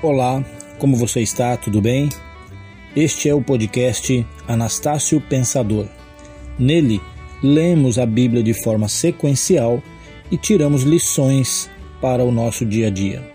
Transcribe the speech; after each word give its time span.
Olá, 0.00 0.44
como 0.78 0.94
você 0.96 1.22
está? 1.22 1.56
Tudo 1.56 1.82
bem? 1.82 2.08
Este 2.94 3.28
é 3.28 3.34
o 3.34 3.42
podcast 3.42 4.24
Anastácio 4.46 5.20
Pensador. 5.20 5.88
Nele, 6.56 7.00
lemos 7.42 7.98
a 7.98 8.06
Bíblia 8.06 8.40
de 8.40 8.54
forma 8.54 8.86
sequencial 8.86 9.82
e 10.30 10.36
tiramos 10.36 10.84
lições 10.84 11.68
para 12.00 12.22
o 12.22 12.30
nosso 12.30 12.64
dia 12.64 12.86
a 12.86 12.90
dia. 12.90 13.28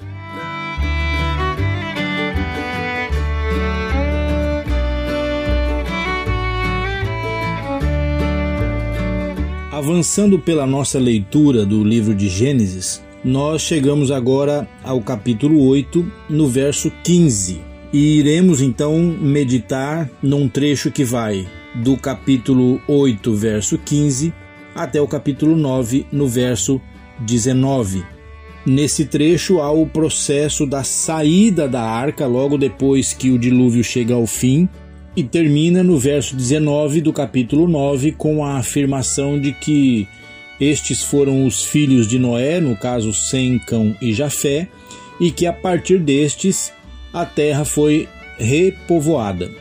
Avançando 9.70 10.40
pela 10.40 10.66
nossa 10.66 10.98
leitura 10.98 11.66
do 11.66 11.84
livro 11.84 12.16
de 12.16 12.30
Gênesis, 12.30 13.04
nós 13.24 13.62
chegamos 13.62 14.12
agora 14.12 14.68
ao 14.84 15.00
capítulo 15.00 15.66
8, 15.66 16.06
no 16.30 16.48
verso 16.48 16.92
15. 17.04 17.62
E 17.94 18.18
iremos 18.18 18.62
então 18.62 18.98
meditar 19.00 20.10
num 20.22 20.50
trecho 20.50 20.92
que 20.92 21.06
vai 21.06 21.48
do 21.76 21.96
capítulo 21.96 22.82
8, 22.88 23.34
verso 23.34 23.78
15, 23.78 24.34
até 24.76 25.00
o 25.00 25.08
capítulo 25.08 25.56
9, 25.56 26.06
no 26.12 26.28
verso 26.28 26.82
19. 27.20 28.04
Nesse 28.66 29.06
trecho 29.06 29.60
há 29.60 29.72
o 29.72 29.86
processo 29.86 30.66
da 30.66 30.84
saída 30.84 31.68
da 31.68 31.82
arca 31.82 32.28
logo 32.28 32.58
depois 32.58 33.14
que 33.14 33.30
o 33.30 33.40
dilúvio 33.40 33.84
chega 33.84 34.16
ao 34.16 34.26
fim 34.28 34.68
e 35.16 35.24
termina 35.24 35.84
no 35.84 35.98
verso 35.98 36.36
19 36.36 37.02
do 37.02 37.14
capítulo 37.14 37.68
9 37.68 38.14
com 38.14 38.44
a 38.44 38.58
afirmação 38.58 39.40
de 39.40 39.52
que 39.52 40.08
estes 40.60 41.04
foram 41.04 41.46
os 41.46 41.64
filhos 41.64 42.08
de 42.08 42.20
Noé, 42.20 42.60
no 42.60 42.76
caso 42.76 43.14
Sem, 43.14 43.60
Cão 43.60 43.96
e 44.02 44.14
Jafé, 44.14 44.68
e 45.20 45.32
que 45.32 45.46
a 45.46 45.54
partir 45.54 46.00
destes 46.00 46.72
a 47.14 47.26
terra 47.26 47.66
foi 47.66 48.08
repovoada. 48.38 49.52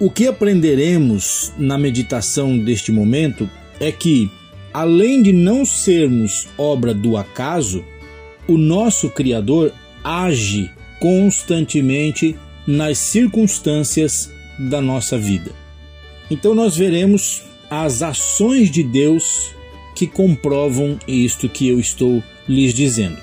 O 0.00 0.10
que 0.10 0.26
aprenderemos 0.26 1.52
na 1.58 1.76
meditação 1.76 2.56
deste 2.56 2.92
momento 2.92 3.50
é 3.80 3.90
que, 3.90 4.30
além 4.72 5.22
de 5.22 5.32
não 5.32 5.64
sermos 5.64 6.46
obra 6.56 6.94
do 6.94 7.16
acaso, 7.16 7.84
o 8.46 8.56
nosso 8.56 9.10
Criador 9.10 9.72
age 10.04 10.70
constantemente 11.00 12.36
nas 12.66 12.98
circunstâncias 12.98 14.30
da 14.58 14.80
nossa 14.80 15.18
vida. 15.18 15.50
Então, 16.30 16.54
nós 16.54 16.76
veremos 16.76 17.42
as 17.70 18.02
ações 18.02 18.70
de 18.70 18.82
Deus 18.82 19.54
que 19.98 20.06
comprovam 20.06 20.96
isto 21.08 21.48
que 21.48 21.68
eu 21.68 21.80
estou 21.80 22.22
lhes 22.48 22.72
dizendo. 22.72 23.18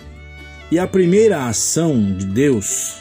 E 0.70 0.78
a 0.78 0.86
primeira 0.86 1.46
ação 1.46 2.14
de 2.14 2.26
Deus 2.26 2.96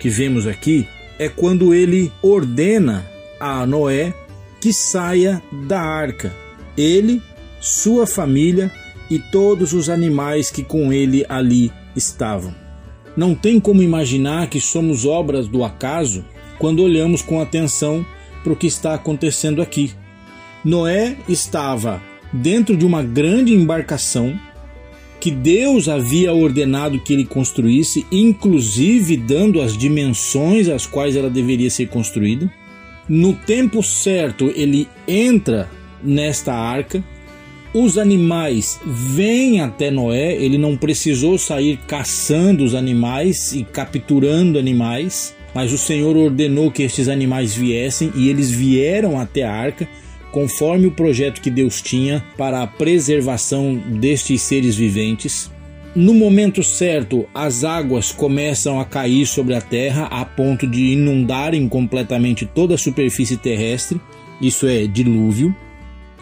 que 0.00 0.08
vemos 0.08 0.48
aqui 0.48 0.84
é 1.16 1.28
quando 1.28 1.72
ele 1.72 2.10
ordena 2.20 3.08
a 3.38 3.64
Noé 3.64 4.12
que 4.60 4.72
saia 4.72 5.40
da 5.68 5.80
arca, 5.80 6.34
ele, 6.76 7.22
sua 7.60 8.04
família 8.04 8.68
e 9.08 9.20
todos 9.20 9.72
os 9.74 9.88
animais 9.88 10.50
que 10.50 10.64
com 10.64 10.92
ele 10.92 11.24
ali 11.28 11.70
estavam. 11.94 12.52
Não 13.16 13.32
tem 13.32 13.60
como 13.60 13.80
imaginar 13.80 14.48
que 14.48 14.60
somos 14.60 15.04
obras 15.06 15.46
do 15.46 15.62
acaso 15.62 16.24
quando 16.58 16.82
olhamos 16.82 17.22
com 17.22 17.40
atenção 17.40 18.04
para 18.42 18.52
o 18.52 18.56
que 18.56 18.66
está 18.66 18.92
acontecendo 18.92 19.62
aqui. 19.62 19.92
Noé 20.64 21.16
estava 21.28 22.09
dentro 22.32 22.76
de 22.76 22.84
uma 22.84 23.02
grande 23.02 23.52
embarcação 23.52 24.38
que 25.20 25.30
Deus 25.30 25.88
havia 25.88 26.32
ordenado 26.32 26.98
que 26.98 27.12
ele 27.12 27.24
construísse, 27.24 28.06
inclusive 28.10 29.18
dando 29.18 29.60
as 29.60 29.76
dimensões 29.76 30.68
às 30.68 30.86
quais 30.86 31.14
ela 31.14 31.28
deveria 31.28 31.68
ser 31.68 31.88
construída. 31.88 32.50
No 33.06 33.34
tempo 33.34 33.82
certo, 33.82 34.50
ele 34.56 34.88
entra 35.06 35.68
nesta 36.02 36.54
arca. 36.54 37.04
Os 37.74 37.98
animais 37.98 38.80
vêm 38.84 39.60
até 39.60 39.90
Noé, 39.90 40.34
ele 40.34 40.56
não 40.56 40.76
precisou 40.76 41.36
sair 41.36 41.78
caçando 41.86 42.64
os 42.64 42.74
animais 42.74 43.52
e 43.52 43.62
capturando 43.62 44.58
animais, 44.58 45.36
mas 45.54 45.72
o 45.72 45.78
Senhor 45.78 46.16
ordenou 46.16 46.70
que 46.70 46.82
estes 46.82 47.08
animais 47.08 47.54
viessem 47.54 48.10
e 48.16 48.28
eles 48.28 48.50
vieram 48.50 49.20
até 49.20 49.42
a 49.42 49.52
arca 49.52 49.86
conforme 50.32 50.86
o 50.86 50.92
projeto 50.92 51.40
que 51.40 51.50
Deus 51.50 51.80
tinha 51.82 52.24
para 52.36 52.62
a 52.62 52.66
preservação 52.66 53.74
destes 53.74 54.42
seres 54.42 54.76
viventes. 54.76 55.50
No 55.94 56.14
momento 56.14 56.62
certo, 56.62 57.26
as 57.34 57.64
águas 57.64 58.12
começam 58.12 58.78
a 58.78 58.84
cair 58.84 59.26
sobre 59.26 59.54
a 59.54 59.60
terra 59.60 60.04
a 60.04 60.24
ponto 60.24 60.66
de 60.66 60.92
inundarem 60.92 61.68
completamente 61.68 62.46
toda 62.46 62.76
a 62.76 62.78
superfície 62.78 63.36
terrestre, 63.36 64.00
isso 64.40 64.66
é 64.66 64.86
dilúvio. 64.86 65.54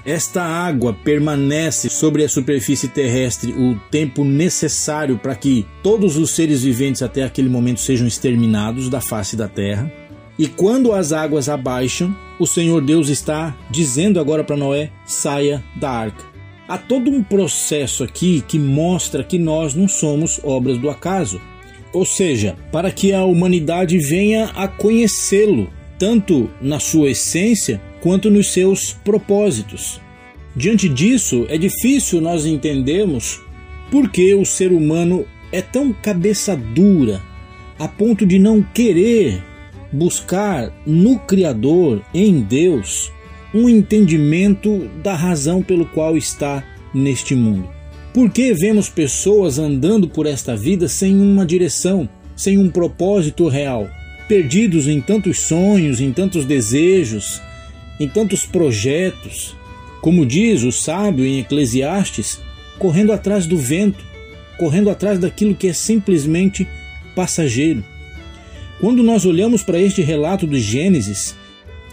Esta 0.07 0.43
água 0.43 0.95
permanece 1.05 1.91
sobre 1.91 2.25
a 2.25 2.29
superfície 2.29 2.89
terrestre 2.89 3.53
o 3.53 3.79
tempo 3.91 4.25
necessário 4.25 5.19
para 5.19 5.35
que 5.35 5.67
todos 5.83 6.17
os 6.17 6.31
seres 6.31 6.63
viventes 6.63 7.03
até 7.03 7.25
aquele 7.25 7.51
momento 7.51 7.81
sejam 7.81 8.07
exterminados 8.07 8.89
da 8.89 9.03
face 9.03 9.37
da 9.37 9.49
terra. 9.49 9.93
E 10.39 10.47
quando 10.47 10.93
as 10.93 11.13
águas 11.13 11.49
abaixam, 11.49 12.17
o 12.39 12.47
Senhor 12.47 12.81
Deus 12.81 13.09
está 13.09 13.57
dizendo 13.69 14.21
agora 14.21 14.45
para 14.45 14.57
Noé: 14.57 14.91
saia 15.05 15.65
da 15.75 15.91
arca. 15.91 16.25
Há 16.69 16.79
todo 16.79 17.11
um 17.11 17.23
processo 17.23 18.05
aqui 18.05 18.45
que 18.47 18.59
mostra 18.59 19.25
que 19.25 19.39
nós 19.39 19.75
não 19.75 19.89
somos 19.89 20.39
obras 20.45 20.79
do 20.79 20.89
acaso. 20.91 21.41
Ou 21.93 22.05
seja, 22.05 22.57
para 22.71 22.93
que 22.93 23.13
a 23.13 23.25
humanidade 23.25 23.99
venha 23.99 24.51
a 24.55 24.69
conhecê-lo, 24.69 25.71
tanto 25.99 26.51
na 26.61 26.79
sua 26.79 27.11
essência 27.11 27.81
quanto 28.01 28.31
nos 28.31 28.53
seus 28.53 28.93
propósitos. 28.93 30.01
Diante 30.55 30.89
disso, 30.89 31.47
é 31.49 31.57
difícil 31.57 32.21
nós 32.21 32.45
entendermos 32.45 33.41
por 33.91 34.11
que 34.11 34.35
o 34.35 34.45
ser 34.45 34.71
humano 34.71 35.25
é 35.51 35.63
tão 35.63 35.93
cabeça 35.93 36.55
dura 36.55 37.23
a 37.79 37.89
ponto 37.89 38.27
de 38.27 38.39
não 38.39 38.63
querer 38.63 39.43
buscar 39.93 40.73
no 40.87 41.19
Criador, 41.19 42.03
em 42.13 42.41
Deus, 42.41 43.13
um 43.55 43.69
entendimento 43.69 44.89
da 45.03 45.15
razão 45.15 45.63
pelo 45.63 45.87
qual 45.87 46.17
está 46.17 46.63
neste 46.95 47.35
mundo. 47.35 47.69
Por 48.13 48.31
que 48.31 48.53
vemos 48.53 48.89
pessoas 48.89 49.59
andando 49.59 50.09
por 50.09 50.27
esta 50.27 50.57
vida 50.57 50.89
sem 50.89 51.19
uma 51.19 51.47
direção, 51.47 52.09
sem 52.35 52.59
um 52.59 52.71
propósito 52.71 53.49
real, 53.49 53.89
perdidos 54.27 54.87
em 54.87 55.01
tantos 55.01 55.39
sonhos, 55.41 56.01
em 56.01 56.13
tantos 56.13 56.45
desejos, 56.45 57.41
em 58.01 58.09
tantos 58.09 58.45
projetos? 58.45 59.57
Como 60.01 60.25
diz 60.25 60.63
o 60.63 60.73
sábio 60.73 61.25
em 61.25 61.41
Eclesiastes, 61.41 62.41
correndo 62.79 63.13
atrás 63.13 63.47
do 63.47 63.57
vento, 63.57 64.05
correndo 64.59 64.91
atrás 64.91 65.19
daquilo 65.19 65.55
que 65.55 65.69
é 65.69 65.73
simplesmente 65.73 66.67
passageiro. 67.15 67.85
Quando 68.81 69.03
nós 69.03 69.27
olhamos 69.27 69.63
para 69.63 69.81
este 69.81 70.03
relato 70.03 70.47
do 70.47 70.59
Gênesis, 70.59 71.35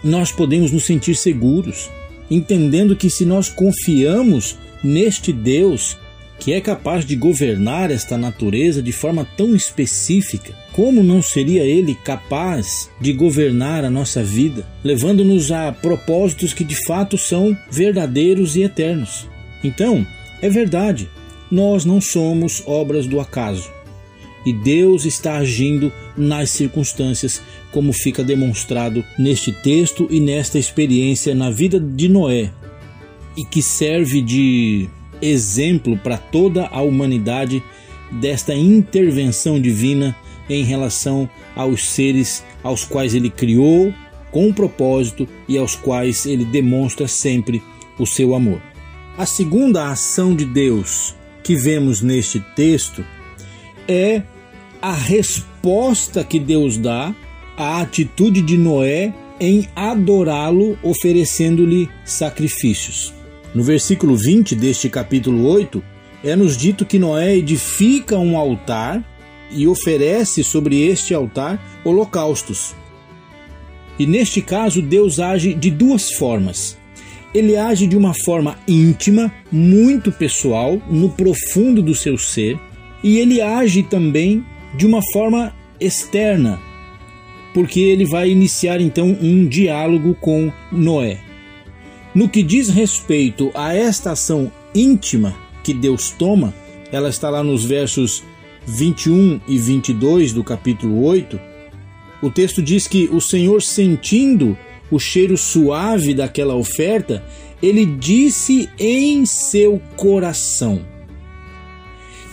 nós 0.04 0.30
podemos 0.30 0.70
nos 0.70 0.86
sentir 0.86 1.16
seguros, 1.16 1.90
entendendo 2.30 2.94
que 2.94 3.10
se 3.10 3.24
nós 3.24 3.48
confiamos 3.48 4.56
neste 4.84 5.32
Deus 5.32 5.96
que 6.38 6.52
é 6.52 6.60
capaz 6.60 7.04
de 7.04 7.16
governar 7.16 7.90
esta 7.90 8.16
natureza 8.16 8.82
de 8.82 8.92
forma 8.92 9.26
tão 9.36 9.56
específica, 9.56 10.54
como 10.72 11.02
não 11.02 11.22
seria 11.22 11.64
ele 11.64 11.94
capaz 12.04 12.90
de 13.00 13.12
governar 13.12 13.84
a 13.84 13.90
nossa 13.90 14.22
vida, 14.22 14.64
levando-nos 14.84 15.50
a 15.50 15.72
propósitos 15.72 16.52
que 16.52 16.62
de 16.62 16.76
fato 16.86 17.16
são 17.16 17.56
verdadeiros 17.70 18.54
e 18.54 18.62
eternos? 18.62 19.26
Então, 19.64 20.06
é 20.42 20.48
verdade, 20.50 21.08
nós 21.50 21.84
não 21.86 22.02
somos 22.02 22.62
obras 22.66 23.06
do 23.06 23.18
acaso 23.18 23.75
e 24.46 24.52
Deus 24.52 25.04
está 25.04 25.38
agindo 25.38 25.92
nas 26.16 26.50
circunstâncias, 26.50 27.42
como 27.72 27.92
fica 27.92 28.22
demonstrado 28.22 29.04
neste 29.18 29.50
texto 29.50 30.06
e 30.08 30.20
nesta 30.20 30.56
experiência 30.56 31.34
na 31.34 31.50
vida 31.50 31.80
de 31.80 32.08
Noé, 32.08 32.52
e 33.36 33.44
que 33.44 33.60
serve 33.60 34.22
de 34.22 34.88
exemplo 35.20 35.98
para 35.98 36.16
toda 36.16 36.68
a 36.68 36.80
humanidade 36.80 37.60
desta 38.12 38.54
intervenção 38.54 39.60
divina 39.60 40.16
em 40.48 40.62
relação 40.62 41.28
aos 41.56 41.88
seres 41.88 42.44
aos 42.62 42.84
quais 42.84 43.16
ele 43.16 43.30
criou 43.30 43.92
com 44.30 44.46
um 44.46 44.52
propósito 44.52 45.26
e 45.48 45.58
aos 45.58 45.74
quais 45.74 46.24
ele 46.24 46.44
demonstra 46.44 47.08
sempre 47.08 47.60
o 47.98 48.06
seu 48.06 48.32
amor. 48.32 48.62
A 49.18 49.26
segunda 49.26 49.90
ação 49.90 50.36
de 50.36 50.44
Deus 50.44 51.16
que 51.42 51.56
vemos 51.56 52.00
neste 52.00 52.38
texto 52.54 53.04
é 53.88 54.22
a 54.86 54.92
resposta 54.92 56.22
que 56.22 56.38
Deus 56.38 56.78
dá 56.78 57.12
à 57.56 57.80
atitude 57.80 58.40
de 58.40 58.56
Noé 58.56 59.12
em 59.40 59.66
adorá-lo, 59.74 60.78
oferecendo-lhe 60.80 61.90
sacrifícios. 62.04 63.12
No 63.52 63.64
versículo 63.64 64.16
20 64.16 64.54
deste 64.54 64.88
capítulo 64.88 65.44
8, 65.48 65.82
é 66.22 66.36
nos 66.36 66.56
dito 66.56 66.86
que 66.86 67.00
Noé 67.00 67.36
edifica 67.36 68.16
um 68.16 68.38
altar 68.38 69.04
e 69.50 69.66
oferece 69.66 70.44
sobre 70.44 70.86
este 70.86 71.12
altar 71.12 71.60
holocaustos. 71.84 72.72
E 73.98 74.06
neste 74.06 74.40
caso, 74.40 74.80
Deus 74.80 75.18
age 75.18 75.52
de 75.52 75.68
duas 75.68 76.12
formas. 76.12 76.78
Ele 77.34 77.56
age 77.56 77.88
de 77.88 77.96
uma 77.96 78.14
forma 78.14 78.56
íntima, 78.68 79.34
muito 79.50 80.12
pessoal, 80.12 80.80
no 80.88 81.10
profundo 81.10 81.82
do 81.82 81.92
seu 81.92 82.16
ser, 82.16 82.56
e 83.02 83.18
ele 83.18 83.40
age 83.40 83.82
também 83.82 84.44
de 84.76 84.86
uma 84.86 85.00
forma 85.12 85.54
externa, 85.80 86.60
porque 87.54 87.80
ele 87.80 88.04
vai 88.04 88.30
iniciar 88.30 88.80
então 88.80 89.16
um 89.20 89.46
diálogo 89.46 90.14
com 90.20 90.52
Noé. 90.70 91.18
No 92.14 92.28
que 92.28 92.42
diz 92.42 92.68
respeito 92.68 93.50
a 93.54 93.74
esta 93.74 94.12
ação 94.12 94.50
íntima 94.74 95.34
que 95.62 95.72
Deus 95.72 96.10
toma, 96.10 96.54
ela 96.92 97.08
está 97.08 97.30
lá 97.30 97.42
nos 97.42 97.64
versos 97.64 98.22
21 98.66 99.40
e 99.48 99.58
22 99.58 100.32
do 100.32 100.44
capítulo 100.44 101.02
8. 101.04 101.38
O 102.22 102.30
texto 102.30 102.62
diz 102.62 102.86
que 102.86 103.08
o 103.12 103.20
Senhor, 103.20 103.62
sentindo 103.62 104.56
o 104.90 104.98
cheiro 104.98 105.36
suave 105.36 106.14
daquela 106.14 106.54
oferta, 106.54 107.24
ele 107.62 107.86
disse 107.86 108.68
em 108.78 109.24
seu 109.24 109.80
coração 109.96 110.95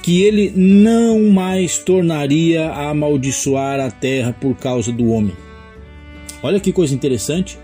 que 0.04 0.22
ele 0.22 0.52
não 0.54 1.32
mais 1.32 1.80
tornaria 1.80 2.68
a 2.68 2.90
amaldiçoar 2.90 3.80
a 3.80 3.90
terra 3.90 4.36
por 4.40 4.54
causa 4.54 4.92
do 4.92 5.08
homem. 5.08 5.32
Olha 6.44 6.60
que 6.60 6.74
coisa 6.74 6.94
interessante. 6.94 7.58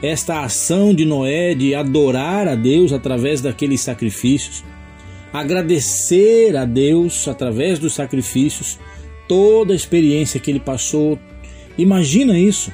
Esta 0.00 0.44
ação 0.44 0.94
de 0.94 1.04
Noé 1.04 1.52
de 1.54 1.74
adorar 1.74 2.46
a 2.46 2.54
Deus 2.54 2.92
através 2.92 3.40
daqueles 3.40 3.80
sacrifícios, 3.80 4.64
agradecer 5.32 6.56
a 6.56 6.64
Deus 6.64 7.26
através 7.26 7.80
dos 7.80 7.94
sacrifícios, 7.94 8.78
toda 9.26 9.72
a 9.72 9.76
experiência 9.76 10.38
que 10.38 10.52
ele 10.52 10.60
passou. 10.60 11.18
Imagina 11.76 12.38
isso. 12.38 12.72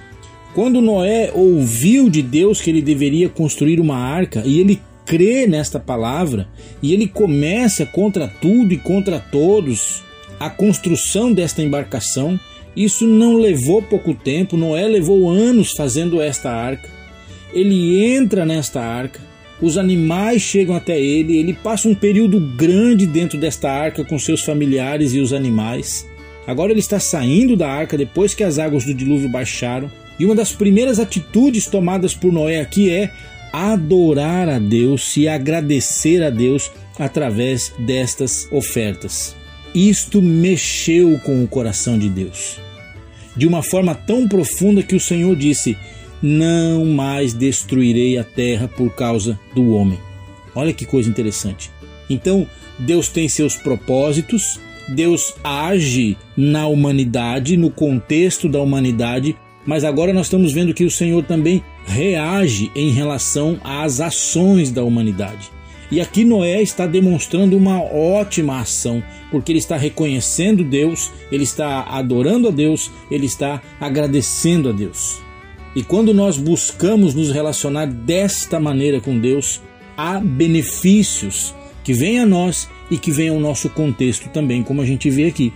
Quando 0.55 0.83
Noé 0.83 1.33
ouviu 1.35 2.11
de 2.11 2.21
Deus 2.21 2.61
que 2.61 2.69
ele 2.69 2.83
deveria 2.83 3.31
construir 3.31 3.81
uma 3.81 3.97
arca 3.97 4.43
e 4.45 4.61
ele 4.61 4.81
crê 5.07 5.47
nesta 5.47 5.79
palavra 5.79 6.49
e 6.83 6.93
ele 6.93 7.07
começa 7.07 7.87
contra 7.87 8.29
tudo 8.29 8.75
e 8.75 8.77
contra 8.77 9.19
todos 9.19 10.03
a 10.39 10.51
construção 10.51 11.33
desta 11.33 11.63
embarcação. 11.63 12.39
Isso 12.77 13.07
não 13.07 13.37
levou 13.37 13.81
pouco 13.81 14.13
tempo, 14.13 14.57
Noé 14.57 14.87
levou 14.87 15.31
anos 15.31 15.73
fazendo 15.73 16.21
esta 16.21 16.51
arca. 16.51 16.91
Ele 17.55 18.05
entra 18.05 18.45
nesta 18.45 18.83
arca, 18.83 19.21
os 19.63 19.79
animais 19.79 20.43
chegam 20.43 20.77
até 20.77 21.01
ele, 21.01 21.39
ele 21.39 21.55
passa 21.55 21.89
um 21.89 21.95
período 21.95 22.39
grande 22.39 23.07
dentro 23.07 23.39
desta 23.39 23.71
arca 23.71 24.05
com 24.05 24.19
seus 24.19 24.43
familiares 24.43 25.15
e 25.15 25.21
os 25.21 25.33
animais. 25.33 26.07
Agora 26.47 26.71
ele 26.71 26.81
está 26.81 27.01
saindo 27.01 27.57
da 27.57 27.69
arca 27.69 27.97
depois 27.97 28.35
que 28.35 28.45
as 28.45 28.59
águas 28.59 28.85
do 28.85 28.93
dilúvio 28.93 29.29
baixaram. 29.29 29.91
E 30.19 30.25
uma 30.25 30.35
das 30.35 30.53
primeiras 30.53 30.99
atitudes 30.99 31.67
tomadas 31.67 32.15
por 32.15 32.33
Noé 32.33 32.61
aqui 32.61 32.91
é 32.91 33.11
adorar 33.53 34.49
a 34.49 34.59
Deus 34.59 35.17
e 35.17 35.29
agradecer 35.29 36.23
a 36.23 36.31
Deus 36.31 36.71
através 36.99 37.73
destas 37.79 38.49
ofertas. 38.51 39.37
Isto 39.75 40.23
mexeu 40.23 41.19
com 41.21 41.43
o 41.45 41.49
coração 41.49 41.99
de 41.99 42.09
Deus. 42.09 42.59
De 43.37 43.47
uma 43.47 43.63
forma 43.63 43.95
tão 43.95 44.27
profunda 44.27 44.83
que 44.83 44.97
o 44.97 45.01
Senhor 45.01 45.37
disse: 45.37 45.77
Não 46.23 46.87
mais 46.87 47.35
destruirei 47.35 48.17
a 48.17 48.25
terra 48.25 48.69
por 48.69 48.95
causa 48.95 49.39
do 49.55 49.73
homem. 49.73 49.99
Olha 50.55 50.73
que 50.73 50.87
coisa 50.87 51.11
interessante. 51.11 51.71
Então, 52.09 52.47
Deus 52.79 53.09
tem 53.09 53.29
seus 53.29 53.57
propósitos, 53.57 54.59
Deus 54.89 55.35
age 55.45 56.17
na 56.37 56.67
humanidade, 56.67 57.57
no 57.57 57.71
contexto 57.71 58.49
da 58.49 58.61
humanidade, 58.61 59.37
mas 59.67 59.85
agora 59.85 60.13
nós 60.13 60.27
estamos 60.27 60.53
vendo 60.53 60.73
que 60.73 60.85
o 60.85 60.91
Senhor 60.91 61.23
também 61.25 61.63
reage 61.87 62.71
em 62.75 62.91
relação 62.91 63.59
às 63.65 64.01
ações 64.01 64.71
da 64.71 64.83
humanidade. 64.83 65.51
E 65.91 66.01
aqui 66.01 66.25
Noé 66.25 66.61
está 66.61 66.85
demonstrando 66.87 67.57
uma 67.57 67.81
ótima 67.81 68.61
ação, 68.61 69.03
porque 69.31 69.53
ele 69.53 69.61
está 69.61 69.77
reconhecendo 69.77 70.65
Deus, 70.65 71.13
ele 71.31 71.45
está 71.45 71.83
adorando 71.83 72.49
a 72.49 72.51
Deus, 72.51 72.91
ele 73.11 73.27
está 73.27 73.63
agradecendo 73.81 74.69
a 74.69 74.73
Deus. 74.73 75.21
E 75.77 75.85
quando 75.85 76.13
nós 76.13 76.37
buscamos 76.37 77.15
nos 77.15 77.31
relacionar 77.31 77.87
desta 77.87 78.59
maneira 78.59 79.01
com 79.01 79.19
Deus, 79.19 79.61
há 79.97 80.19
benefícios 80.19 81.55
que 81.85 81.93
vêm 81.93 82.19
a 82.19 82.27
nós 82.27 82.69
e 82.91 82.99
que 82.99 83.13
vêm 83.13 83.29
ao 83.29 83.39
nosso 83.39 83.69
contexto 83.71 84.29
também, 84.31 84.63
como 84.63 84.83
a 84.83 84.87
gente 84.87 85.09
vê 85.09 85.27
aqui. 85.27 85.53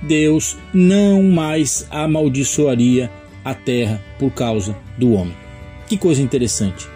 Deus 0.00 0.56
não 0.72 1.22
mais 1.22 1.86
amaldiçoaria 1.90 3.10
a 3.44 3.52
terra 3.52 4.02
por 4.18 4.30
causa 4.30 4.76
do 4.96 5.12
homem. 5.12 5.47
Que 5.88 5.96
coisa 5.96 6.22
interessante. 6.22 6.86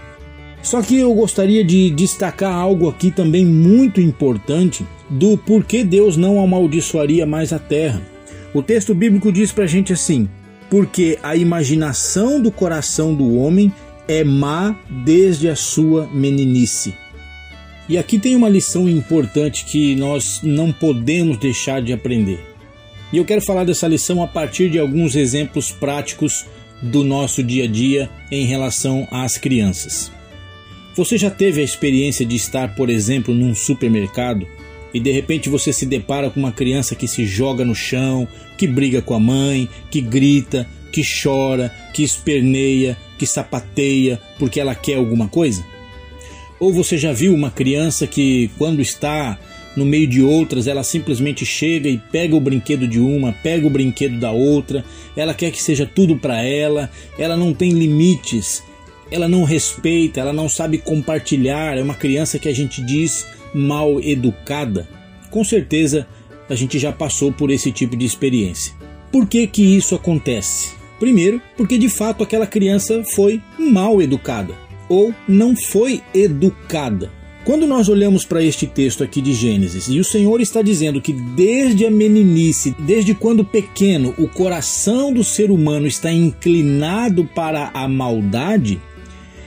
Só 0.63 0.81
que 0.81 0.97
eu 0.97 1.13
gostaria 1.15 1.65
de 1.65 1.91
destacar 1.91 2.55
algo 2.55 2.89
aqui 2.89 3.11
também 3.11 3.45
muito 3.45 4.01
importante 4.01 4.87
do 5.11 5.37
porquê 5.37 5.83
Deus 5.83 6.17
não 6.17 6.41
amaldiçoaria 6.41 7.27
mais 7.27 7.53
a 7.53 7.59
terra. 7.59 8.01
O 8.55 8.63
texto 8.63 8.95
bíblico 8.95 9.33
diz 9.33 9.51
para 9.51 9.65
a 9.65 9.67
gente 9.67 9.93
assim: 9.93 10.29
porque 10.71 11.19
a 11.23 11.35
imaginação 11.35 12.41
do 12.41 12.53
coração 12.53 13.15
do 13.15 13.37
homem 13.37 13.73
é 14.07 14.23
má 14.23 14.77
desde 15.05 15.49
a 15.49 15.57
sua 15.57 16.09
meninice. 16.13 16.95
E 17.89 17.99
aqui 17.99 18.19
tem 18.19 18.37
uma 18.37 18.49
lição 18.49 18.89
importante 18.89 19.65
que 19.65 19.97
nós 19.97 20.41
não 20.43 20.73
podemos 20.73 21.37
deixar 21.37 21.83
de 21.83 21.93
aprender. 21.93 22.41
E 23.13 23.19
eu 23.19 23.25
quero 23.25 23.43
falar 23.43 23.65
dessa 23.65 23.89
lição 23.89 24.23
a 24.23 24.27
partir 24.27 24.71
de 24.71 24.79
alguns 24.79 25.17
exemplos 25.17 25.71
práticos 25.71 26.47
do 26.83 27.05
nosso 27.05 27.43
dia 27.43 27.65
a 27.65 27.67
dia 27.69 28.11
em 28.31 28.45
relação 28.45 29.07
às 29.11 29.39
crianças. 29.39 30.11
Você 30.95 31.17
já 31.17 31.31
teve 31.31 31.61
a 31.61 31.65
experiência 31.65 32.27
de 32.27 32.37
estar, 32.37 32.75
por 32.75 32.91
exemplo, 32.91 33.33
num 33.33 33.55
supermercado 33.55 34.47
e 34.93 35.01
de 35.01 35.11
repente 35.11 35.49
você 35.49 35.73
se 35.73 35.87
depara 35.87 36.29
com 36.29 36.41
uma 36.41 36.53
criança 36.53 36.95
que 36.95 37.09
se 37.09 37.25
joga 37.25 37.65
no 37.65 37.75
chão, 37.75 38.29
que 38.59 38.67
briga 38.67 39.01
com 39.01 39.15
a 39.15 39.21
mãe, 39.21 39.69
que 39.91 40.01
grita, 40.01 40.69
que 40.93 41.03
chora, 41.03 41.73
que 41.95 42.03
esperneia, 42.03 42.97
que 43.19 43.27
sapateia 43.27 44.21
porque 44.39 44.61
ela 44.61 44.75
quer 44.75 44.97
alguma 44.97 45.29
coisa? 45.29 45.65
Ou 46.61 46.73
você 46.73 46.99
já 46.99 47.13
viu 47.13 47.35
uma 47.35 47.51
criança 47.51 48.07
que, 48.07 48.51
quando 48.59 48.83
está 48.83 49.39
no 49.77 49.85
meio 49.85 50.07
de 50.07 50.23
outras, 50.23 50.67
ela 50.67 50.83
simplesmente 50.83 51.47
chega 51.47 51.89
e 51.89 51.99
pega 51.99 52.37
o 52.37 52.41
brinquedo 52.41 52.87
de 52.87 53.01
uma, 53.01 53.33
pega 53.33 53.67
o 53.67 53.71
brinquedo 53.71 54.19
da 54.19 54.31
outra, 54.31 54.85
ela 55.17 55.35
quer 55.35 55.51
que 55.51 55.63
seja 55.63 55.87
tudo 55.87 56.17
para 56.17 56.43
ela, 56.43 56.91
ela 57.19 57.37
não 57.37 57.55
tem 57.55 57.71
limites, 57.71 58.63
ela 59.11 59.29
não 59.29 59.45
respeita, 59.45 60.21
ela 60.21 60.33
não 60.33 60.49
sabe 60.49 60.79
compartilhar, 60.79 61.77
é 61.77 61.83
uma 61.83 61.95
criança 61.95 62.39
que 62.39 62.49
a 62.49 62.55
gente 62.55 62.83
diz 62.83 63.27
mal 63.55 64.01
educada. 64.01 64.89
Com 65.31 65.45
certeza 65.45 66.07
a 66.49 66.55
gente 66.55 66.79
já 66.79 66.93
passou 66.93 67.33
por 67.33 67.51
esse 67.51 67.73
tipo 67.73 67.97
de 67.97 68.05
experiência. 68.05 68.75
Por 69.11 69.27
que 69.27 69.47
que 69.47 69.63
isso 69.63 69.95
acontece? 69.95 70.73
Primeiro, 70.99 71.41
porque 71.57 71.79
de 71.79 71.89
fato 71.89 72.23
aquela 72.23 72.47
criança 72.47 73.03
foi 73.05 73.41
mal 73.59 74.01
educada 74.01 74.55
ou 74.89 75.15
não 75.27 75.57
foi 75.57 76.03
educada. 76.15 77.11
Quando 77.45 77.67
nós 77.67 77.89
olhamos 77.89 78.25
para 78.25 78.41
este 78.41 78.69
texto 78.69 79.03
aqui 79.03 79.21
de 79.21 79.33
Gênesis, 79.33 79.89
e 79.89 79.99
o 79.99 80.05
Senhor 80.05 80.41
está 80.41 80.63
dizendo 80.63 81.01
que 81.01 81.13
desde 81.13 81.85
a 81.85 81.91
meninice, 81.91 82.73
desde 82.79 83.15
quando 83.15 83.45
pequeno, 83.45 84.15
o 84.17 84.29
coração 84.29 85.13
do 85.13 85.25
ser 85.25 85.51
humano 85.51 85.89
está 85.89 86.13
inclinado 86.13 87.25
para 87.25 87.73
a 87.75 87.89
maldade, 87.89 88.81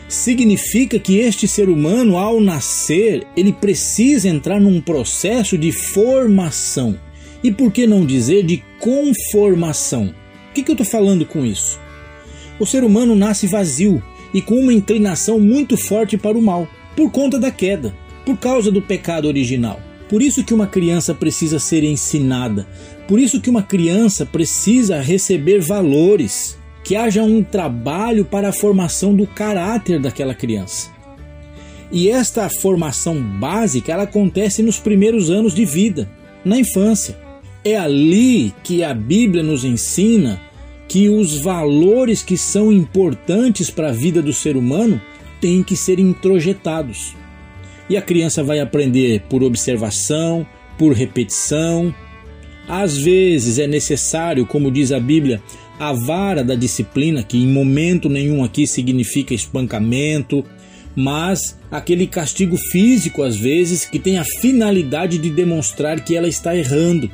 significa 0.10 1.00
que 1.00 1.20
este 1.20 1.48
ser 1.48 1.70
humano, 1.70 2.18
ao 2.18 2.42
nascer, 2.42 3.26
ele 3.36 3.54
precisa 3.54 4.28
entrar 4.28 4.60
num 4.60 4.82
processo 4.82 5.58
de 5.58 5.72
formação. 5.72 7.00
E 7.42 7.50
por 7.50 7.72
que 7.72 7.88
não 7.88 8.06
dizer 8.06 8.44
de 8.44 8.62
conformação? 8.78 10.14
O 10.50 10.54
que, 10.54 10.64
que 10.64 10.72
eu 10.72 10.74
estou 10.74 10.86
falando 10.86 11.26
com 11.26 11.46
isso? 11.46 11.80
O 12.60 12.66
ser 12.66 12.84
humano 12.84 13.16
nasce 13.16 13.48
vazio 13.48 14.04
e 14.34 14.42
com 14.42 14.60
uma 14.60 14.74
inclinação 14.74 15.40
muito 15.40 15.78
forte 15.78 16.18
para 16.18 16.38
o 16.38 16.42
mal 16.42 16.68
por 16.96 17.12
conta 17.12 17.40
da 17.40 17.52
queda, 17.52 17.94
por 18.26 18.38
causa 18.38 18.72
do 18.72 18.82
pecado 18.82 19.28
original. 19.28 19.80
Por 20.10 20.22
isso 20.22 20.44
que 20.44 20.54
uma 20.54 20.68
criança 20.68 21.14
precisa 21.14 21.60
ser 21.60 21.84
ensinada, 21.84 22.68
por 23.08 23.20
isso 23.20 23.42
que 23.42 23.50
uma 23.50 23.64
criança 23.64 24.26
precisa 24.26 25.02
receber 25.02 25.60
valores, 25.60 26.58
que 26.84 26.96
haja 26.96 27.24
um 27.24 27.44
trabalho 27.44 28.24
para 28.24 28.50
a 28.50 28.54
formação 28.54 29.16
do 29.16 29.26
caráter 29.26 30.00
daquela 30.00 30.36
criança. 30.36 30.92
E 31.92 32.10
esta 32.10 32.50
formação 32.50 33.22
básica 33.22 33.92
ela 33.92 34.04
acontece 34.04 34.62
nos 34.62 34.80
primeiros 34.80 35.30
anos 35.30 35.54
de 35.54 35.66
vida, 35.66 36.10
na 36.44 36.60
infância. 36.60 37.18
É 37.64 37.76
ali 37.76 38.54
que 38.64 38.84
a 38.84 38.94
Bíblia 38.94 39.42
nos 39.42 39.64
ensina 39.64 40.42
que 40.88 41.10
os 41.10 41.40
valores 41.40 42.22
que 42.22 42.38
são 42.38 42.72
importantes 42.72 43.72
para 43.72 43.90
a 43.90 43.92
vida 43.92 44.22
do 44.22 44.34
ser 44.34 44.56
humano 44.56 45.02
têm 45.46 45.62
que 45.62 45.76
ser 45.76 46.00
introjetados. 46.00 47.16
E 47.88 47.96
a 47.96 48.02
criança 48.02 48.44
vai 48.44 48.60
aprender 48.60 49.22
por 49.30 49.44
observação, 49.44 50.44
por 50.76 50.92
repetição. 50.92 51.94
Às 52.68 52.98
vezes 52.98 53.60
é 53.60 53.68
necessário, 53.68 54.48
como 54.48 54.72
diz 54.72 54.92
a 54.92 55.00
Bíblia, 55.00 55.40
a 55.80 55.94
vara 55.94 56.44
da 56.44 56.56
disciplina, 56.56 57.22
que 57.22 57.38
em 57.38 57.46
momento 57.46 58.10
nenhum 58.10 58.44
aqui 58.44 58.66
significa 58.66 59.36
espancamento, 59.36 60.44
mas 60.96 61.60
aquele 61.70 62.08
castigo 62.08 62.58
físico, 62.58 63.22
às 63.22 63.38
vezes, 63.38 63.86
que 63.86 64.00
tem 64.00 64.18
a 64.18 64.26
finalidade 64.42 65.20
de 65.20 65.30
demonstrar 65.30 66.04
que 66.04 66.16
ela 66.16 66.28
está 66.28 66.58
errando. 66.58 67.08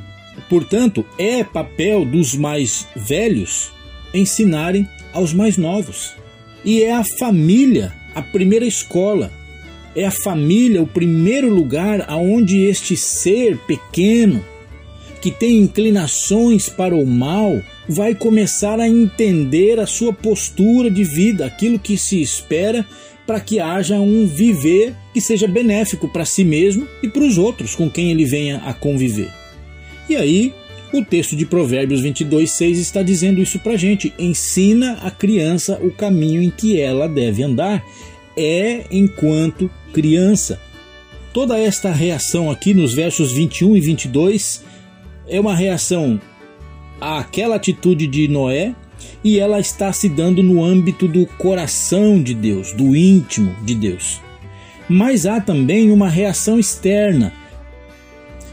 Portanto, 0.48 1.04
é 1.18 1.44
papel 1.44 2.06
dos 2.06 2.34
mais 2.34 2.88
velhos 2.96 3.70
ensinarem 4.14 4.88
aos 5.12 5.34
mais 5.34 5.58
novos. 5.58 6.14
E 6.64 6.82
é 6.82 6.94
a 6.94 7.04
família 7.18 7.92
a 8.14 8.22
primeira 8.22 8.64
escola. 8.64 9.30
É 9.94 10.06
a 10.06 10.10
família 10.10 10.82
o 10.82 10.86
primeiro 10.86 11.48
lugar 11.48 12.04
aonde 12.08 12.62
este 12.62 12.96
ser 12.96 13.58
pequeno, 13.58 14.42
que 15.20 15.30
tem 15.30 15.58
inclinações 15.58 16.68
para 16.68 16.96
o 16.96 17.06
mal, 17.06 17.60
vai 17.88 18.14
começar 18.14 18.80
a 18.80 18.88
entender 18.88 19.78
a 19.78 19.86
sua 19.86 20.12
postura 20.12 20.90
de 20.90 21.04
vida, 21.04 21.44
aquilo 21.44 21.78
que 21.78 21.98
se 21.98 22.20
espera 22.22 22.86
para 23.26 23.38
que 23.38 23.60
haja 23.60 24.00
um 24.00 24.26
viver 24.26 24.94
que 25.12 25.20
seja 25.20 25.46
benéfico 25.46 26.08
para 26.08 26.24
si 26.24 26.44
mesmo 26.44 26.88
e 27.02 27.08
para 27.08 27.22
os 27.22 27.38
outros 27.38 27.74
com 27.74 27.90
quem 27.90 28.10
ele 28.10 28.24
venha 28.24 28.58
a 28.58 28.72
conviver. 28.72 29.30
E 30.08 30.16
aí, 30.16 30.52
o 30.92 31.04
texto 31.04 31.34
de 31.34 31.46
Provérbios 31.46 32.00
22, 32.00 32.50
6 32.50 32.78
está 32.78 33.02
dizendo 33.02 33.40
isso 33.40 33.58
para 33.58 33.76
gente. 33.76 34.12
Ensina 34.18 34.98
a 35.02 35.10
criança 35.10 35.78
o 35.82 35.90
caminho 35.90 36.42
em 36.42 36.50
que 36.50 36.78
ela 36.78 37.08
deve 37.08 37.42
andar. 37.42 37.84
É 38.36 38.84
enquanto 38.90 39.70
criança. 39.92 40.60
Toda 41.32 41.58
esta 41.58 41.90
reação 41.90 42.50
aqui 42.50 42.74
nos 42.74 42.92
versos 42.92 43.32
21 43.32 43.76
e 43.76 43.80
22 43.80 44.64
é 45.26 45.40
uma 45.40 45.54
reação 45.54 46.20
àquela 47.00 47.56
atitude 47.56 48.06
de 48.06 48.28
Noé 48.28 48.74
e 49.24 49.38
ela 49.38 49.58
está 49.58 49.92
se 49.92 50.08
dando 50.08 50.42
no 50.42 50.62
âmbito 50.62 51.08
do 51.08 51.26
coração 51.26 52.22
de 52.22 52.34
Deus, 52.34 52.72
do 52.72 52.94
íntimo 52.94 53.54
de 53.64 53.74
Deus. 53.74 54.20
Mas 54.88 55.24
há 55.24 55.40
também 55.40 55.90
uma 55.90 56.08
reação 56.08 56.58
externa. 56.58 57.32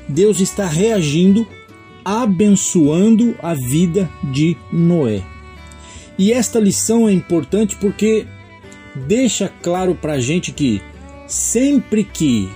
Deus 0.07 0.39
está 0.39 0.65
reagindo, 0.67 1.45
abençoando 2.03 3.35
a 3.41 3.53
vida 3.53 4.09
de 4.23 4.55
Noé. 4.71 5.21
E 6.17 6.33
esta 6.33 6.59
lição 6.59 7.07
é 7.07 7.13
importante 7.13 7.75
porque 7.77 8.25
deixa 9.07 9.51
claro 9.61 9.95
para 9.95 10.13
a 10.13 10.19
gente 10.19 10.51
que 10.51 10.81
sempre 11.27 12.03
que 12.03 12.49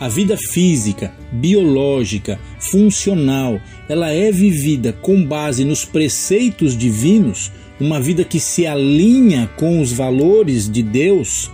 a 0.00 0.08
vida 0.08 0.36
física, 0.36 1.12
biológica, 1.32 2.38
funcional, 2.58 3.60
ela 3.88 4.10
é 4.10 4.30
vivida 4.30 4.92
com 4.92 5.24
base 5.24 5.64
nos 5.64 5.84
preceitos 5.84 6.76
divinos, 6.76 7.52
uma 7.80 8.00
vida 8.00 8.24
que 8.24 8.40
se 8.40 8.66
alinha 8.66 9.50
com 9.56 9.80
os 9.80 9.92
valores 9.92 10.70
de 10.70 10.82
Deus, 10.82 11.50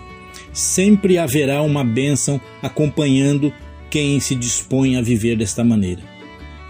sempre 0.52 1.19
haverá 1.19 1.62
uma 1.62 1.85
bênção 1.85 2.40
acompanhando 2.62 3.52
quem 3.90 4.21
se 4.21 4.35
dispõe 4.35 4.97
a 4.97 5.02
viver 5.02 5.37
desta 5.37 5.64
maneira. 5.64 6.13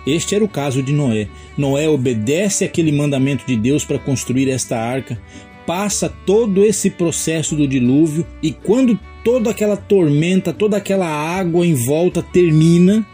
Este 0.06 0.34
era 0.34 0.44
o 0.44 0.48
caso 0.48 0.82
de 0.82 0.92
Noé. 0.92 1.28
Noé 1.56 1.88
obedece 1.88 2.64
aquele 2.64 2.92
mandamento 2.92 3.46
de 3.46 3.56
Deus 3.56 3.84
para 3.84 3.98
construir 3.98 4.48
esta 4.48 4.78
arca, 4.78 5.18
passa 5.66 6.12
todo 6.26 6.64
esse 6.64 6.90
processo 6.90 7.56
do 7.56 7.66
dilúvio 7.66 8.26
e 8.42 8.52
quando 8.52 8.98
toda 9.24 9.50
aquela 9.50 9.76
tormenta, 9.76 10.52
toda 10.52 10.76
aquela 10.76 11.06
água 11.06 11.66
em 11.66 11.74
volta 11.74 12.22
termina, 12.22 13.06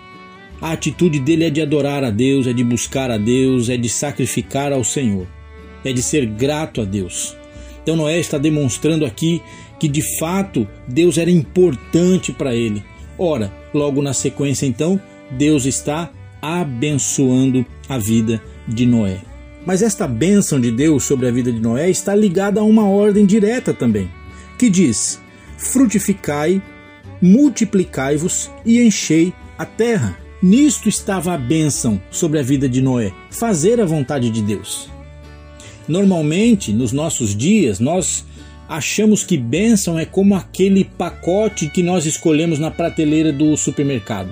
a 0.61 0.73
atitude 0.73 1.21
dele 1.21 1.45
é 1.45 1.51
de 1.51 1.63
adorar 1.63 2.05
a 2.05 2.11
Deus, 2.11 2.47
é 2.47 2.53
de 2.53 2.65
buscar 2.65 3.11
a 3.11 3.17
Deus, 3.17 3.69
é 3.69 3.77
de 3.77 3.89
sacrificar 3.89 4.73
ao 4.73 4.85
Senhor, 4.85 5.27
é 5.85 5.93
de 5.93 6.03
ser 6.03 6.27
grato 6.27 6.81
a 6.81 6.85
Deus. 6.85 7.37
Então 7.83 7.97
Noé 7.97 8.19
está 8.19 8.37
demonstrando 8.37 9.07
aqui 9.07 9.41
que 9.79 9.89
de 9.89 10.03
fato 10.19 10.69
Deus 10.87 11.17
era 11.17 11.31
importante 11.31 12.33
para 12.33 12.55
ele. 12.55 12.83
Ora, 13.17 13.53
logo 13.73 14.03
na 14.03 14.13
sequência 14.13 14.67
então, 14.67 15.01
Deus 15.31 15.65
está 15.65 16.11
abençoando 16.41 17.65
a 17.89 17.99
vida 17.99 18.43
de 18.67 18.87
Noé. 18.87 19.21
Mas 19.67 19.83
esta 19.83 20.09
bênção 20.09 20.61
de 20.61 20.71
Deus 20.71 21.05
sobre 21.05 21.29
a 21.29 21.31
vida 21.31 21.53
de 21.53 21.61
Noé 21.61 21.91
está 21.91 22.15
ligada 22.15 22.61
a 22.61 22.65
uma 22.65 22.89
ordem 22.89 23.27
direta 23.27 23.75
também, 23.75 24.11
que 24.59 24.71
diz: 24.71 25.21
frutificai, 25.59 26.63
multiplicai-vos 27.21 28.51
e 28.65 28.81
enchei 28.81 29.33
a 29.59 29.65
terra. 29.65 30.17
Nisto 30.43 30.89
estava 30.89 31.35
a 31.35 31.39
bênção 31.39 32.01
sobre 32.11 32.39
a 32.39 32.43
vida 32.43 32.67
de 32.67 32.81
Noé, 32.81 33.13
fazer 33.31 33.79
a 33.79 33.85
vontade 33.85 34.31
de 34.31 34.41
Deus. 34.41 34.89
Normalmente, 35.87 36.73
nos 36.73 36.93
nossos 36.93 37.37
dias, 37.37 37.79
nós 37.79 38.25
achamos 38.67 39.23
que 39.23 39.37
bênção 39.37 39.99
é 39.99 40.07
como 40.07 40.35
aquele 40.35 40.85
pacote 40.85 41.69
que 41.69 41.83
nós 41.83 42.07
escolhemos 42.07 42.59
na 42.59 42.71
prateleira 42.71 43.33
do 43.33 43.55
supermercado. 43.57 44.31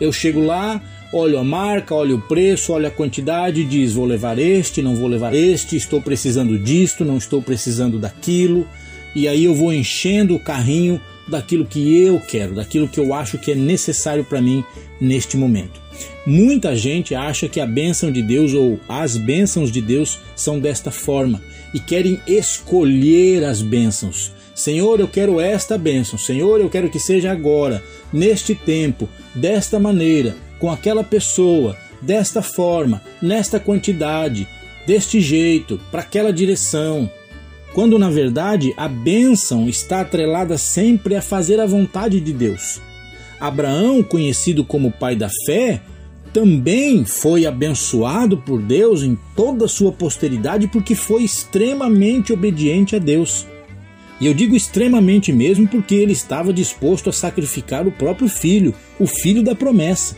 Eu 0.00 0.12
chego 0.12 0.44
lá, 0.44 0.80
olho 1.12 1.38
a 1.38 1.44
marca, 1.44 1.94
olho 1.94 2.16
o 2.16 2.22
preço, 2.22 2.72
olho 2.72 2.86
a 2.86 2.90
quantidade, 2.90 3.64
diz 3.64 3.92
vou 3.92 4.04
levar 4.04 4.38
este, 4.38 4.80
não 4.80 4.94
vou 4.94 5.08
levar 5.08 5.34
este, 5.34 5.76
estou 5.76 6.00
precisando 6.00 6.58
disto, 6.58 7.04
não 7.04 7.16
estou 7.16 7.42
precisando 7.42 7.98
daquilo, 7.98 8.66
e 9.14 9.28
aí 9.28 9.44
eu 9.44 9.54
vou 9.54 9.72
enchendo 9.72 10.34
o 10.34 10.40
carrinho 10.40 11.00
daquilo 11.28 11.64
que 11.64 11.96
eu 11.96 12.20
quero, 12.20 12.54
daquilo 12.54 12.88
que 12.88 12.98
eu 12.98 13.14
acho 13.14 13.38
que 13.38 13.52
é 13.52 13.54
necessário 13.54 14.24
para 14.24 14.40
mim 14.40 14.64
neste 15.00 15.36
momento. 15.36 15.80
Muita 16.26 16.74
gente 16.76 17.14
acha 17.14 17.48
que 17.48 17.60
a 17.60 17.66
bênção 17.66 18.10
de 18.10 18.22
Deus 18.22 18.52
ou 18.52 18.78
as 18.88 19.16
bênçãos 19.16 19.70
de 19.70 19.80
Deus 19.80 20.18
são 20.34 20.58
desta 20.58 20.90
forma 20.90 21.42
e 21.72 21.78
querem 21.78 22.20
escolher 22.26 23.44
as 23.44 23.62
bênçãos. 23.62 24.32
Senhor, 24.60 25.00
eu 25.00 25.08
quero 25.08 25.40
esta 25.40 25.78
bênção. 25.78 26.18
Senhor, 26.18 26.60
eu 26.60 26.68
quero 26.68 26.90
que 26.90 27.00
seja 27.00 27.32
agora, 27.32 27.82
neste 28.12 28.54
tempo, 28.54 29.08
desta 29.34 29.78
maneira, 29.78 30.36
com 30.58 30.70
aquela 30.70 31.02
pessoa, 31.02 31.76
desta 32.02 32.42
forma, 32.42 33.02
nesta 33.22 33.58
quantidade, 33.58 34.46
deste 34.86 35.18
jeito, 35.18 35.80
para 35.90 36.02
aquela 36.02 36.32
direção 36.32 37.10
quando 37.72 37.98
na 38.00 38.10
verdade 38.10 38.74
a 38.76 38.88
bênção 38.88 39.68
está 39.68 40.00
atrelada 40.00 40.58
sempre 40.58 41.14
a 41.14 41.22
fazer 41.22 41.60
a 41.60 41.66
vontade 41.66 42.20
de 42.20 42.32
Deus. 42.32 42.80
Abraão, 43.38 44.02
conhecido 44.02 44.64
como 44.64 44.90
pai 44.90 45.14
da 45.14 45.30
fé, 45.46 45.80
também 46.32 47.04
foi 47.04 47.46
abençoado 47.46 48.36
por 48.38 48.60
Deus 48.60 49.02
em 49.02 49.16
toda 49.36 49.66
a 49.66 49.68
sua 49.68 49.92
posteridade 49.92 50.66
porque 50.66 50.96
foi 50.96 51.22
extremamente 51.22 52.32
obediente 52.32 52.96
a 52.96 52.98
Deus. 52.98 53.46
E 54.20 54.26
eu 54.26 54.34
digo 54.34 54.54
extremamente 54.54 55.32
mesmo 55.32 55.66
porque 55.66 55.94
ele 55.94 56.12
estava 56.12 56.52
disposto 56.52 57.08
a 57.08 57.12
sacrificar 57.12 57.88
o 57.88 57.92
próprio 57.92 58.28
filho, 58.28 58.74
o 58.98 59.06
filho 59.06 59.42
da 59.42 59.54
promessa. 59.54 60.14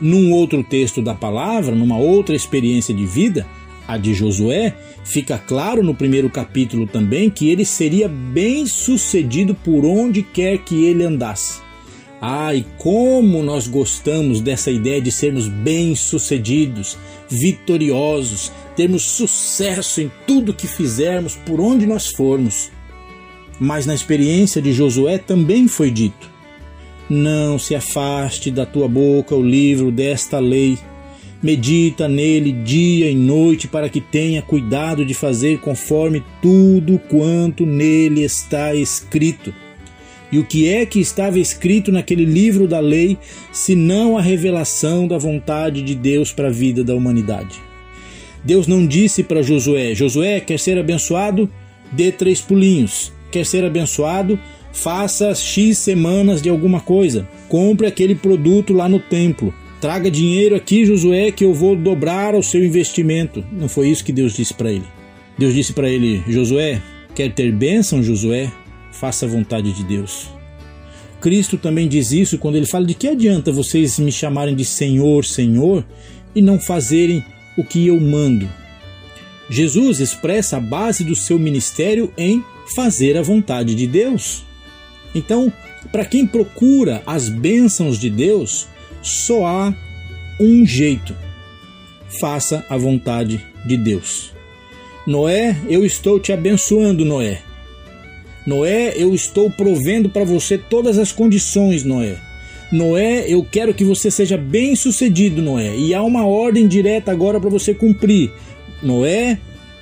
Num 0.00 0.30
outro 0.32 0.62
texto 0.62 1.00
da 1.00 1.14
palavra, 1.14 1.74
numa 1.74 1.96
outra 1.96 2.36
experiência 2.36 2.94
de 2.94 3.06
vida, 3.06 3.46
a 3.88 3.96
de 3.96 4.12
Josué, 4.12 4.76
fica 5.02 5.38
claro 5.38 5.82
no 5.82 5.94
primeiro 5.94 6.28
capítulo 6.28 6.86
também 6.86 7.30
que 7.30 7.48
ele 7.48 7.64
seria 7.64 8.06
bem 8.06 8.66
sucedido 8.66 9.54
por 9.54 9.86
onde 9.86 10.22
quer 10.22 10.58
que 10.58 10.84
ele 10.84 11.02
andasse. 11.02 11.60
Ai, 12.20 12.66
como 12.76 13.42
nós 13.42 13.66
gostamos 13.66 14.40
dessa 14.40 14.70
ideia 14.70 15.00
de 15.00 15.10
sermos 15.10 15.48
bem-sucedidos, 15.48 16.98
vitoriosos, 17.28 18.52
termos 18.76 19.02
sucesso 19.02 20.00
em 20.00 20.10
tudo 20.26 20.52
que 20.52 20.66
fizermos, 20.66 21.36
por 21.36 21.60
onde 21.60 21.86
nós 21.86 22.08
formos. 22.08 22.70
Mas 23.60 23.86
na 23.86 23.94
experiência 23.94 24.62
de 24.62 24.72
Josué 24.72 25.18
também 25.18 25.66
foi 25.66 25.90
dito: 25.90 26.30
Não 27.08 27.58
se 27.58 27.74
afaste 27.74 28.50
da 28.50 28.64
tua 28.64 28.88
boca 28.88 29.34
o 29.34 29.42
livro 29.42 29.90
desta 29.90 30.38
lei 30.38 30.78
medita 31.42 32.08
nele 32.08 32.52
dia 32.52 33.10
e 33.10 33.14
noite 33.14 33.68
para 33.68 33.88
que 33.88 34.00
tenha 34.00 34.42
cuidado 34.42 35.04
de 35.04 35.14
fazer 35.14 35.60
conforme 35.60 36.22
tudo 36.42 36.98
quanto 37.08 37.64
nele 37.64 38.22
está 38.22 38.74
escrito. 38.74 39.54
E 40.30 40.38
o 40.38 40.44
que 40.44 40.68
é 40.68 40.84
que 40.84 41.00
estava 41.00 41.38
escrito 41.38 41.90
naquele 41.90 42.24
livro 42.24 42.68
da 42.68 42.80
lei, 42.80 43.16
senão 43.50 44.18
a 44.18 44.20
revelação 44.20 45.08
da 45.08 45.16
vontade 45.16 45.80
de 45.80 45.94
Deus 45.94 46.32
para 46.32 46.48
a 46.48 46.52
vida 46.52 46.84
da 46.84 46.94
humanidade? 46.94 47.60
Deus 48.44 48.66
não 48.66 48.86
disse 48.86 49.22
para 49.22 49.42
Josué: 49.42 49.94
Josué, 49.94 50.40
quer 50.40 50.58
ser 50.58 50.76
abençoado? 50.76 51.50
Dê 51.90 52.12
três 52.12 52.42
pulinhos. 52.42 53.10
Quer 53.30 53.44
ser 53.44 53.64
abençoado? 53.64 54.38
Faça 54.72 55.34
X 55.34 55.78
semanas 55.78 56.40
de 56.40 56.48
alguma 56.48 56.80
coisa. 56.80 57.28
Compre 57.48 57.86
aquele 57.86 58.14
produto 58.14 58.72
lá 58.72 58.88
no 58.88 59.00
templo. 59.00 59.52
Traga 59.80 60.10
dinheiro 60.10 60.56
aqui, 60.56 60.84
Josué, 60.84 61.30
que 61.30 61.44
eu 61.44 61.54
vou 61.54 61.76
dobrar 61.76 62.34
o 62.34 62.42
seu 62.42 62.64
investimento. 62.64 63.44
Não 63.52 63.68
foi 63.68 63.88
isso 63.88 64.04
que 64.04 64.12
Deus 64.12 64.34
disse 64.34 64.52
para 64.52 64.72
ele. 64.72 64.84
Deus 65.38 65.54
disse 65.54 65.72
para 65.72 65.88
ele: 65.88 66.22
Josué, 66.28 66.82
quer 67.14 67.32
ter 67.32 67.52
bênção, 67.52 68.02
Josué? 68.02 68.50
Faça 68.90 69.24
a 69.24 69.28
vontade 69.28 69.72
de 69.72 69.84
Deus. 69.84 70.28
Cristo 71.20 71.56
também 71.56 71.88
diz 71.88 72.10
isso 72.10 72.38
quando 72.38 72.56
ele 72.56 72.66
fala: 72.66 72.86
De 72.86 72.94
que 72.94 73.08
adianta 73.08 73.52
vocês 73.52 73.98
me 73.98 74.10
chamarem 74.10 74.54
de 74.54 74.64
Senhor, 74.64 75.24
Senhor, 75.24 75.84
e 76.34 76.42
não 76.42 76.58
fazerem 76.58 77.24
o 77.56 77.64
que 77.64 77.86
eu 77.86 78.00
mando. 78.00 78.48
Jesus 79.50 80.00
expressa 80.00 80.56
a 80.56 80.60
base 80.60 81.04
do 81.04 81.14
seu 81.14 81.38
ministério 81.38 82.12
em 82.18 82.44
fazer 82.74 83.16
a 83.16 83.22
vontade 83.22 83.74
de 83.74 83.86
Deus. 83.86 84.44
Então, 85.14 85.52
para 85.90 86.04
quem 86.04 86.26
procura 86.26 87.02
as 87.06 87.28
bênçãos 87.28 87.98
de 87.98 88.10
Deus, 88.10 88.68
só 89.02 89.46
há 89.46 89.74
um 90.40 90.64
jeito: 90.64 91.14
faça 92.20 92.64
a 92.68 92.76
vontade 92.76 93.44
de 93.66 93.76
Deus. 93.76 94.32
Noé, 95.06 95.56
eu 95.68 95.84
estou 95.84 96.20
te 96.20 96.32
abençoando, 96.32 97.04
Noé. 97.04 97.40
Noé, 98.46 98.94
eu 98.96 99.14
estou 99.14 99.50
provendo 99.50 100.08
para 100.08 100.24
você 100.24 100.56
todas 100.58 100.98
as 100.98 101.12
condições, 101.12 101.84
Noé. 101.84 102.18
Noé, 102.70 103.24
eu 103.26 103.42
quero 103.42 103.72
que 103.72 103.84
você 103.84 104.10
seja 104.10 104.36
bem 104.36 104.76
sucedido, 104.76 105.40
Noé. 105.40 105.74
E 105.76 105.94
há 105.94 106.02
uma 106.02 106.26
ordem 106.26 106.68
direta 106.68 107.10
agora 107.10 107.40
para 107.40 107.48
você 107.48 107.72
cumprir. 107.72 108.30
Noé, 108.82 109.38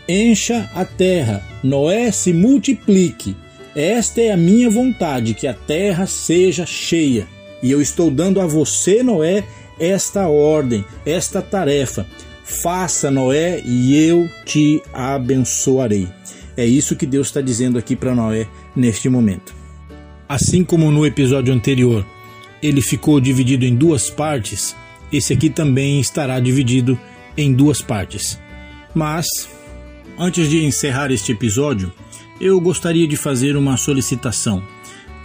encha 0.09 0.71
a 0.75 0.85
terra. 0.85 1.43
Noé, 1.63 2.11
se 2.11 2.33
multiplique. 2.33 3.37
Esta 3.75 4.21
é 4.21 4.33
a 4.33 4.37
minha 4.37 4.71
vontade, 4.71 5.35
que 5.35 5.47
a 5.47 5.55
terra 5.55 6.07
seja 6.07 6.65
cheia. 6.65 7.27
E 7.63 7.71
eu 7.71 7.81
estou 7.81 8.11
dando 8.11 8.41
a 8.41 8.47
você, 8.47 9.03
Noé, 9.03 9.45
esta 9.79 10.29
ordem, 10.29 10.85
esta 11.05 11.43
tarefa. 11.43 12.07
Faça, 12.45 13.11
Noé, 13.11 13.61
e 13.65 13.97
eu 13.97 14.29
te 14.45 14.83
abençoarei. 14.93 16.09
É 16.57 16.65
isso 16.65 16.97
que 16.97 17.05
Deus 17.05 17.27
está 17.27 17.41
dizendo 17.41 17.79
aqui 17.79 17.95
para 17.95 18.15
Noé 18.15 18.47
neste 18.75 19.09
momento. 19.09 19.55
Assim 20.29 20.65
como 20.65 20.91
no 20.91 21.05
episódio 21.05 21.53
anterior, 21.53 22.05
ele 22.63 22.81
ficou 22.81 23.21
dividido 23.21 23.65
em 23.65 23.77
duas 23.77 24.09
partes, 24.09 24.75
esse 25.13 25.33
aqui 25.33 25.51
também 25.51 26.01
estará 26.01 26.41
dividido 26.41 26.99
em 27.37 27.53
duas 27.53 27.81
partes. 27.83 28.41
Mas, 28.95 29.27
antes 30.19 30.49
de 30.49 30.65
encerrar 30.65 31.11
este 31.11 31.33
episódio, 31.33 31.93
eu 32.41 32.61
gostaria 32.61 33.07
de 33.07 33.17
fazer 33.17 33.57
uma 33.57 33.77
solicitação. 33.77 34.63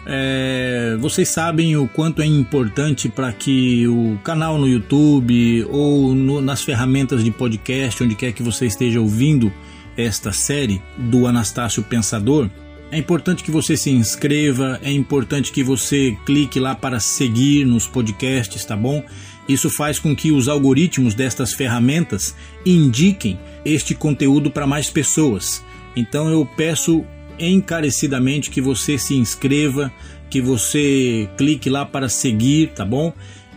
É, 0.06 0.98
vocês 1.00 1.30
sabem 1.30 1.78
o 1.78 1.88
quanto 1.88 2.22
é 2.22 2.26
importante 2.26 3.08
para 3.08 3.32
que 3.32 3.88
o 3.88 4.18
canal 4.24 4.58
no 4.58 4.68
YouTube 4.68 5.66
ou 5.70 6.16
no, 6.16 6.42
nas 6.42 6.64
ferramentas 6.64 7.24
de 7.24 7.30
podcast, 7.30 8.04
onde 8.04 8.16
quer 8.16 8.32
que 8.32 8.42
você 8.42 8.66
esteja 8.66 9.00
ouvindo 9.00 9.52
esta 9.96 10.32
série 10.32 10.82
do 10.98 11.28
Anastácio 11.28 11.84
Pensador, 11.84 12.50
é 12.92 12.98
importante 12.98 13.44
que 13.44 13.52
você 13.52 13.78
se 13.78 13.90
inscreva, 13.90 14.80
é 14.84 14.92
importante 14.92 15.52
que 15.52 15.64
você 15.64 16.18
clique 16.26 16.60
lá 16.60 16.76
para 16.76 17.00
seguir 17.00 17.66
nos 17.66 17.88
podcasts, 17.88 18.66
tá 18.66 18.76
bom? 18.76 19.04
Isso 19.52 19.70
faz 19.70 20.00
com 20.00 20.16
que 20.16 20.32
os 20.32 20.48
algoritmos 20.48 21.14
destas 21.14 21.54
ferramentas 21.54 22.36
indiquem 22.66 23.40
este 23.66 23.94
conteúdo 23.94 24.50
para 24.50 24.68
mais 24.68 24.90
pessoas. 24.90 25.64
Então 25.96 26.30
eu 26.30 26.46
peço 26.46 27.04
encarecidamente 27.38 28.50
que 28.50 28.62
você 28.62 28.98
se 28.98 29.16
inscreva, 29.16 29.92
que 30.30 30.42
você 30.42 31.28
clique 31.38 31.70
lá 31.70 31.86
para 31.86 32.08
seguir, 32.08 32.70
tá 32.70 32.86
bom? 32.86 33.14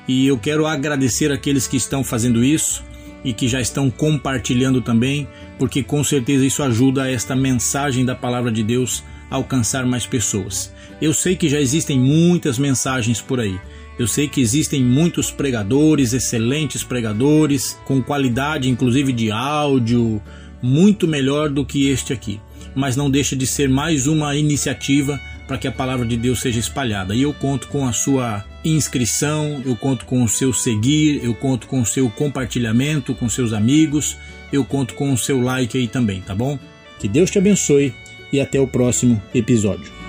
E 0.08 0.26
eu 0.26 0.38
quero 0.38 0.66
agradecer 0.66 1.30
aqueles 1.30 1.66
que 1.66 1.76
estão 1.76 2.02
fazendo 2.02 2.42
isso 2.42 2.82
e 3.24 3.32
que 3.32 3.48
já 3.48 3.60
estão 3.60 3.90
compartilhando 3.90 4.82
também, 4.82 5.26
porque 5.58 5.82
com 5.82 6.02
certeza 6.04 6.44
isso 6.44 6.62
ajuda 6.62 7.10
esta 7.10 7.34
mensagem 7.34 8.04
da 8.04 8.14
palavra 8.14 8.50
de 8.50 8.62
Deus 8.62 9.02
a 9.30 9.36
alcançar 9.36 9.86
mais 9.86 10.06
pessoas. 10.06 10.72
Eu 11.00 11.14
sei 11.14 11.36
que 11.36 11.48
já 11.48 11.60
existem 11.60 11.98
muitas 11.98 12.58
mensagens 12.58 13.20
por 13.20 13.40
aí. 13.40 13.58
Eu 13.98 14.06
sei 14.06 14.28
que 14.28 14.40
existem 14.40 14.82
muitos 14.82 15.30
pregadores, 15.30 16.12
excelentes 16.12 16.82
pregadores, 16.82 17.78
com 17.84 18.02
qualidade 18.02 18.68
inclusive 18.68 19.12
de 19.12 19.30
áudio, 19.30 20.20
muito 20.62 21.06
melhor 21.06 21.48
do 21.48 21.64
que 21.64 21.88
este 21.88 22.12
aqui 22.12 22.40
mas 22.74 22.96
não 22.96 23.10
deixa 23.10 23.36
de 23.36 23.46
ser 23.46 23.68
mais 23.68 24.06
uma 24.06 24.34
iniciativa 24.36 25.20
para 25.46 25.58
que 25.58 25.68
a 25.68 25.72
palavra 25.72 26.06
de 26.06 26.16
Deus 26.16 26.40
seja 26.40 26.58
espalhada. 26.58 27.14
E 27.14 27.22
eu 27.22 27.32
conto 27.32 27.68
com 27.68 27.86
a 27.86 27.92
sua 27.92 28.44
inscrição, 28.64 29.62
eu 29.64 29.76
conto 29.76 30.06
com 30.06 30.22
o 30.22 30.28
seu 30.28 30.52
seguir, 30.52 31.22
eu 31.22 31.34
conto 31.34 31.66
com 31.66 31.80
o 31.80 31.86
seu 31.86 32.08
compartilhamento 32.10 33.14
com 33.14 33.28
seus 33.28 33.52
amigos, 33.52 34.16
eu 34.52 34.64
conto 34.64 34.94
com 34.94 35.12
o 35.12 35.18
seu 35.18 35.40
like 35.40 35.76
aí 35.76 35.86
também, 35.86 36.20
tá 36.20 36.34
bom? 36.34 36.58
Que 36.98 37.06
Deus 37.06 37.30
te 37.30 37.38
abençoe 37.38 37.94
e 38.32 38.40
até 38.40 38.58
o 38.58 38.66
próximo 38.66 39.22
episódio. 39.34 40.03